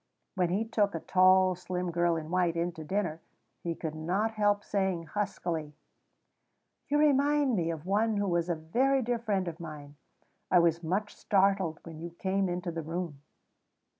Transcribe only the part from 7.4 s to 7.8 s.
me